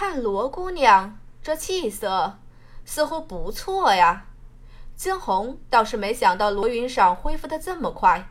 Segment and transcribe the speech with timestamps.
[0.00, 2.38] 看罗姑娘这气色，
[2.84, 4.26] 似乎不错呀。
[4.94, 8.28] 惊鸿倒是没想到罗云裳恢复的这么快，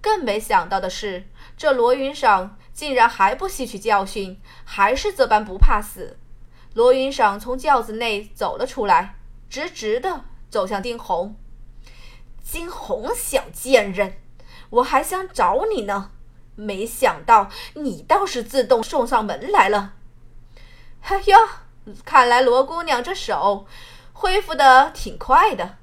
[0.00, 1.28] 更没想到的是，
[1.58, 6.16] 这罗云裳竟然还不吸取教训，还是这般不怕死。
[6.72, 9.16] 罗云裳从轿子内走了出来，
[9.50, 11.36] 直直的走向惊鸿。
[12.42, 14.14] 惊鸿小贱人，
[14.70, 16.12] 我还想找你呢，
[16.54, 19.96] 没想到你倒是自动送上门来了。
[21.08, 21.36] 哎呦，
[22.04, 23.66] 看来罗姑娘这手
[24.12, 25.76] 恢复的挺快的。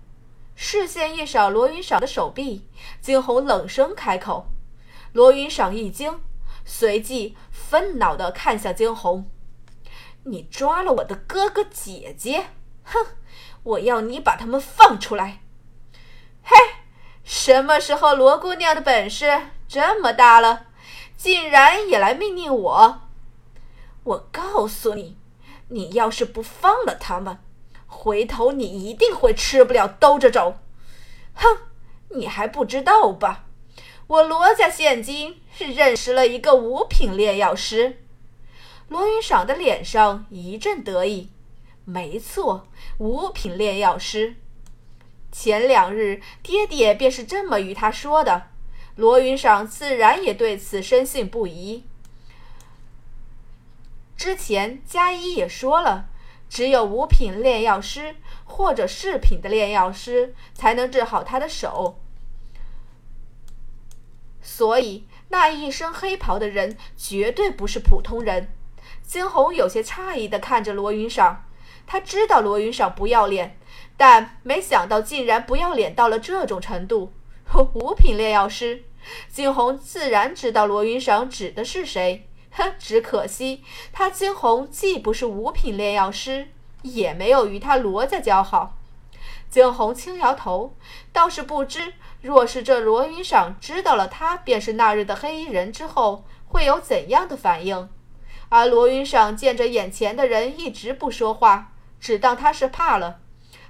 [0.55, 2.67] 视线一扫罗云裳的手臂，
[3.02, 4.48] 惊鸿冷声开口。
[5.13, 6.21] 罗云裳一惊，
[6.66, 9.30] 随即愤恼地看向惊鸿。
[10.23, 12.48] 你抓了我的哥哥姐姐，
[12.84, 13.05] 哼！
[13.63, 15.41] 我要你把他们放出来！
[16.41, 16.55] 嘿，
[17.23, 20.68] 什么时候罗姑娘的本事这么大了，
[21.15, 23.02] 竟然也来命令我？
[24.07, 25.17] 我告诉你，
[25.67, 27.39] 你要是不放了他们，
[27.87, 30.59] 回头你一定会吃不了兜着走！
[31.34, 31.57] 哼，
[32.12, 33.43] 你还不知道吧？
[34.07, 38.01] 我罗家现今是认识了一个五品炼药师。
[38.87, 41.29] 罗云赏的脸上一阵得意。
[41.84, 42.65] 没错，
[42.99, 44.35] 五品炼药师。
[45.34, 48.43] 前两日爹爹便是这么与他说的。
[48.95, 51.84] 罗云赏自然也对此深信不疑。
[54.18, 56.10] 之前嘉一也说了，
[56.49, 61.99] 只有五品炼药师或者四品的炼药师才能治好他的手，
[64.41, 68.50] 所以那一身黑袍的人绝对不是普通人。
[69.03, 71.38] 惊鸿有些诧异的看着罗云裳，
[71.85, 73.57] 他知道罗云裳不要脸，
[73.95, 77.13] 但没想到竟然不要脸到了这种程度。
[77.75, 78.84] 五品炼药师，
[79.29, 82.28] 惊鸿自然知道罗云裳指的是谁。
[82.51, 86.50] 哼， 只可惜他惊鸿既不是五品炼药师，
[86.81, 88.78] 也没有与他罗家交好。
[89.50, 90.75] 惊鸿轻摇头，
[91.13, 97.89] 倒是不知，若是这罗云裳知道了他便是那日的黑衣人之后，会有怎样的反应。
[98.49, 103.19] 而罗云裳见着眼前的人一直不说话，只当他是怕了。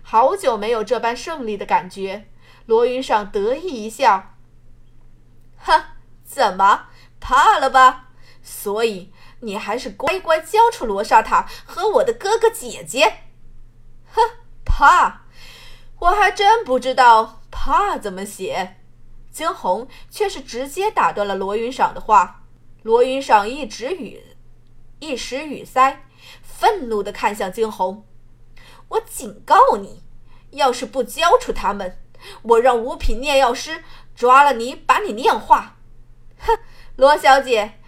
[0.02, 2.28] 好久没有这般胜利的感觉，
[2.66, 4.36] 罗云裳得意一笑
[5.58, 5.84] ：“哼，
[6.24, 6.88] 怎么
[7.20, 8.07] 怕了吧？
[8.50, 13.24] 所以你还是乖乖交出罗刹塔和我的哥哥姐姐。
[14.14, 14.22] ”“哼，
[14.64, 15.24] 怕？
[16.00, 18.78] 我还真不知道怕怎么写。”
[19.30, 22.46] 惊鸿却是直接打断了罗云赏的话。
[22.84, 24.24] 罗云赏一直语。
[25.00, 26.06] 一时语塞，
[26.42, 28.08] 愤怒地看向惊鸿
[28.88, 30.02] ：“我警告你，
[30.52, 32.00] 要是不交出他们，
[32.44, 33.84] 我让五品炼药师
[34.16, 35.76] 抓了你，把你炼化。”
[36.40, 36.58] 哼，
[36.96, 37.80] 罗小姐，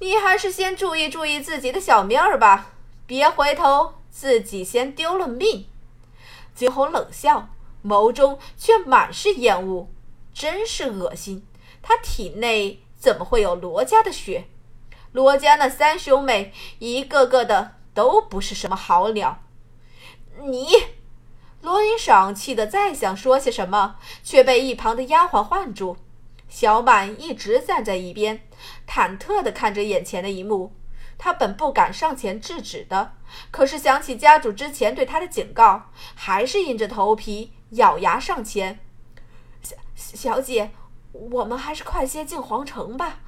[0.00, 2.72] 你还是先注意注意自己的小命儿吧，
[3.06, 5.68] 别回头自己先丢了命。
[6.54, 7.50] 惊鸿冷笑，
[7.84, 9.88] 眸中却满是厌恶，
[10.32, 11.46] 真是恶心。
[11.82, 14.46] 他体内怎么会有罗家的血？
[15.12, 19.42] 罗家那三兄妹一个个的都不是什么好鸟。
[20.42, 20.68] 你，
[21.60, 25.98] 罗云赏气得再想说些什么，却被一旁的丫鬟唤住。
[26.50, 28.42] 小满一直站在一边，
[28.86, 30.74] 忐忑地看着眼前的一幕。
[31.16, 33.12] 他本不敢上前制止的，
[33.50, 38.80] 可是想起家主之前对他的警告，还是硬着头皮咬牙上前。
[39.62, 40.70] 小小姐，
[41.12, 43.20] 我们还是快些进皇城吧。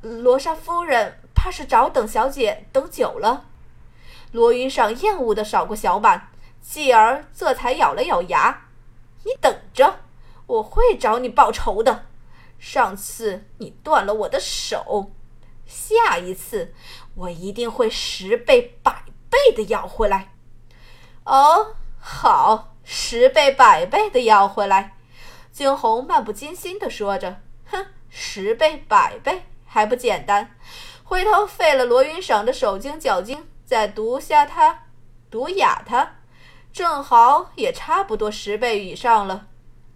[0.00, 3.46] 罗莎夫人怕是早等小姐等久了。
[4.30, 6.30] 罗云裳厌恶地扫过小满，
[6.62, 8.68] 继而这才咬了咬牙
[9.24, 9.96] ：“你等着，
[10.46, 12.06] 我会找你报仇的。
[12.62, 15.10] 上次你断了我的手，
[15.66, 16.72] 下一次
[17.16, 20.32] 我一定会十倍百倍的要回来。”
[21.26, 24.96] 哦，好，十倍百倍的要回来。
[25.50, 30.54] 惊鸿漫不经心地说着：“哼，十倍百倍。”还不简单，
[31.02, 34.84] 回头废了罗云裳的手筋脚筋，再毒下他，
[35.30, 36.16] 毒哑他，
[36.72, 39.48] 正好也差不多十倍以上了。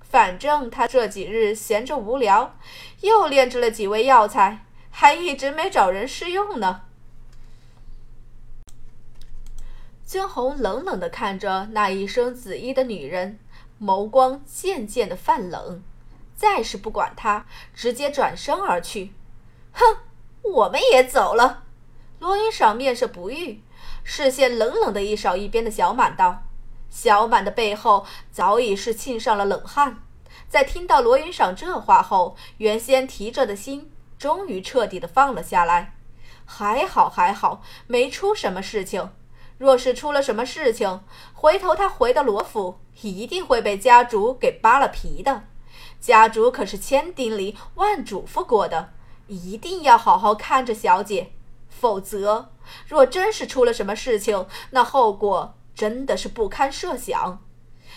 [0.08, 2.56] 反正他这几日闲着无聊，
[3.00, 6.82] 又炼制了几味药材，还一直没找人试用呢。
[10.04, 13.40] 惊鸿冷冷地看着那一身紫衣的女人，
[13.80, 15.82] 眸光渐渐的泛冷，
[16.36, 17.44] 再是不管她，
[17.74, 19.12] 直接转身而去。
[19.72, 19.84] 哼，
[20.42, 21.64] 我们也走了。
[22.20, 23.58] 罗云裳面色不悦，
[24.04, 26.44] 视线冷冷的一扫一边的小满，道
[26.96, 29.98] ：“小满的背后早已是沁上了冷汗。
[30.48, 35.94] 在听到罗云裳这话后，原先提着的心终于彻底的放了下来。
[36.46, 39.10] 还好，还好，没出什么事情。
[39.58, 41.02] 若是出了什么事情，
[41.34, 45.42] 回头他回到罗府，一定会被家主给扒了皮的。
[46.00, 48.94] 家主可是千叮咛万嘱咐过的，
[49.26, 51.32] 一定要好好看着小姐，
[51.68, 52.52] 否则
[52.86, 57.40] 若真是出了什么事情，那后果真的是不堪设想。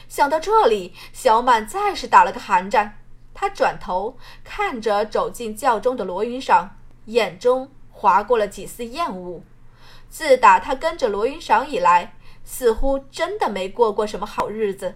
[0.08, 3.00] 想到这里，小满再是打了个寒战。
[3.34, 6.70] 他转头看着走进轿中的罗云裳，
[7.06, 9.42] 眼中划过了几丝厌恶。
[10.10, 14.96] 自打他跟着罗云裳以来，似乎真的没过过什么好日子。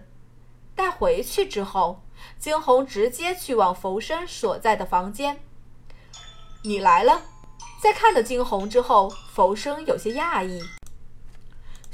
[0.74, 2.02] 待回去之后，
[2.38, 5.40] 惊鸿直接去往浮生所在的房间。
[6.62, 7.22] 你来了。
[7.80, 10.60] 在看到惊鸿之后，浮生有些讶异。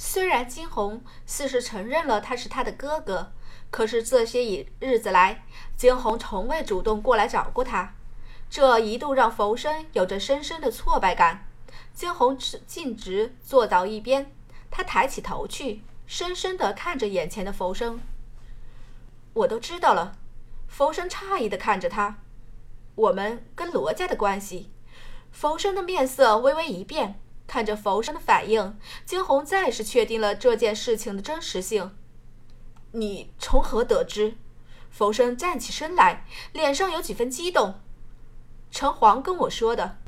[0.03, 3.33] 虽然惊鸿似是承认了他是他的哥哥，
[3.71, 5.45] 可是这些日日子来，
[5.77, 7.93] 惊鸿从未主动过来找过他，
[8.49, 11.47] 这一度让浮生有着深深的挫败感。
[11.93, 12.35] 惊鸿
[12.67, 14.33] 径直坐到一边，
[14.71, 18.01] 他抬起头去，深深地看着眼前的浮生。
[19.35, 20.17] 我都知道了。
[20.67, 22.17] 浮生诧异地看着他。
[22.95, 24.71] 我们跟罗家的关系。
[25.31, 27.21] 浮生的面色微微一变，
[27.51, 31.97] 看着浮生的反应，惊鸿再是确定了这件事情的真实性。
[32.93, 34.37] 你从何得知？
[34.89, 37.75] 浮生站起身来，脸上有几分激动。
[38.71, 39.99] 城隍跟我说的。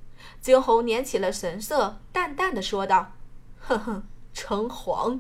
[0.41, 3.15] 惊鸿捻起了神色，淡淡的说道
[3.59, 5.19] ：“呵呵，城隍。”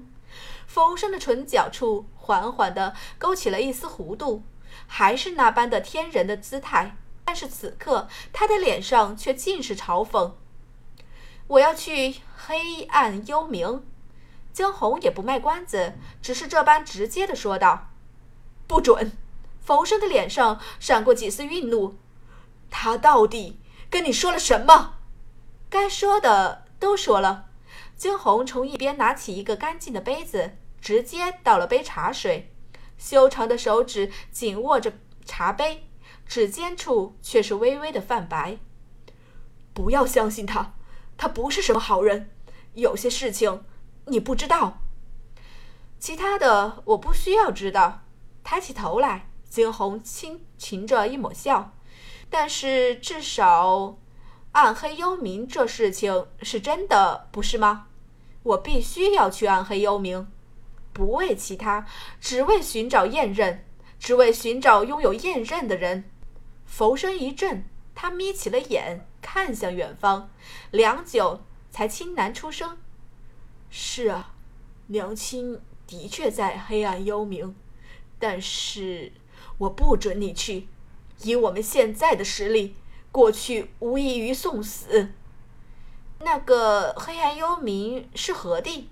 [0.64, 4.44] 浮生的唇角处缓缓地勾起了一丝弧度，
[4.86, 6.96] 还是那般的天人的姿态。
[7.24, 10.34] 但是此刻他的脸上却尽是嘲讽。
[11.46, 13.82] 我要去黑暗幽冥。
[14.52, 17.90] 惊鸿也不卖关子，只是这般直接的说道
[18.68, 19.12] ：“不准！”
[19.62, 21.96] 冯生的脸上闪过几丝愠怒。
[22.70, 24.96] 他到底跟你说了什么？
[25.70, 27.46] 该说的都说了。
[27.96, 32.52] 惊鸿从一边拿起一个干净的杯子，直接倒了杯茶水，
[32.98, 34.92] 修长的手指紧握着
[35.24, 35.88] 茶杯，
[36.26, 38.58] 指尖处却是微微的泛白。
[39.72, 40.74] 不要相信他，
[41.16, 42.30] 他不是什么好人。
[42.74, 43.64] 有些事情
[44.06, 44.78] 你不知道，
[45.98, 48.02] 其他的我不需要知道。
[48.42, 51.72] 抬起头来，惊鸿轻噙着一抹笑，
[52.28, 53.98] 但是至少。
[54.52, 57.86] 暗黑幽冥这事情是真的，不是吗？
[58.42, 60.26] 我必须要去暗黑幽冥，
[60.92, 61.86] 不为其他，
[62.20, 63.64] 只为寻找验刃，
[63.98, 66.10] 只为寻找拥有验刃的人。
[66.66, 67.64] 浮生一震，
[67.94, 70.28] 他眯起了眼，看向远方，
[70.70, 71.40] 良久
[71.70, 72.76] 才轻喃出声
[73.70, 74.34] ：“是啊，
[74.88, 77.54] 娘亲的确在黑暗幽冥，
[78.18, 79.12] 但是
[79.56, 80.68] 我不准你去，
[81.22, 82.74] 以我们现在的实力。”
[83.12, 85.10] 过去无异于送死。
[86.20, 88.88] 那个黑暗幽冥是何地？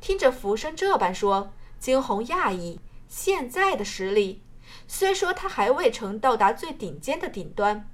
[0.00, 2.80] 听着浮生这般说，惊鸿讶异。
[3.06, 4.42] 现在的实力，
[4.88, 7.88] 虽说他还未曾到达最顶尖的顶端，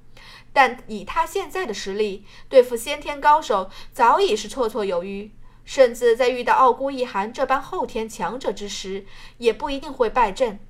[0.52, 5.32] 但以他现在的实力，对付先天高手早已是绰绰有余。
[5.64, 9.04] 甚至在遇到傲孤一寒这般后天强者之时，
[9.38, 10.60] 也不一定会败阵。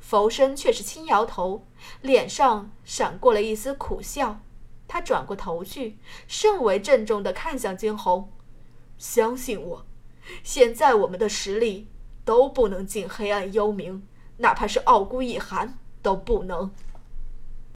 [0.00, 1.66] 浮生却是轻摇头，
[2.00, 4.40] 脸上闪过了一丝苦笑。
[4.88, 8.32] 他转过头去，甚为郑重地看向惊鸿
[8.96, 9.86] ：“相信我，
[10.42, 11.88] 现在我们的实力
[12.24, 14.00] 都不能进黑暗幽冥，
[14.38, 16.72] 哪怕是傲孤一寒都不能。”